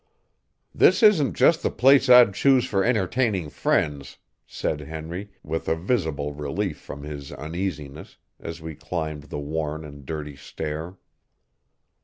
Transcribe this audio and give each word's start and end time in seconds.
"This 0.73 1.03
isn't 1.03 1.35
just 1.35 1.61
the 1.61 1.69
place 1.69 2.09
I'd 2.09 2.33
choose 2.33 2.65
for 2.65 2.83
entertaining 2.83 3.51
friends," 3.51 4.17
said 4.47 4.79
Henry, 4.79 5.29
with 5.43 5.67
a 5.67 5.75
visible 5.75 6.33
relief 6.33 6.79
from 6.79 7.03
his 7.03 7.31
uneasiness, 7.31 8.17
as 8.39 8.63
we 8.63 8.73
climbed 8.73 9.25
the 9.25 9.37
worn 9.37 9.85
and 9.85 10.03
dirty 10.03 10.35
stair. 10.35 10.97